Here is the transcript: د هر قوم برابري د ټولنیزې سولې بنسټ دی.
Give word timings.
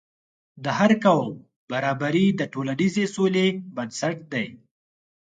د 0.63 0.65
هر 0.77 0.91
قوم 1.05 1.31
برابري 1.71 2.25
د 2.39 2.41
ټولنیزې 2.53 3.05
سولې 3.15 3.47
بنسټ 3.75 4.17
دی. 4.33 4.47